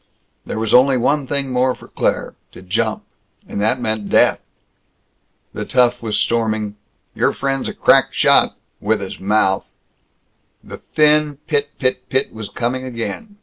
[0.47, 3.03] There was only one thing more for Claire to jump.
[3.47, 4.39] And that meant death.
[5.53, 6.75] The tough was storming,
[7.13, 9.67] "Your friend's a crack shot with his mouth!"
[10.63, 13.35] The thin pit pit pit was coming again.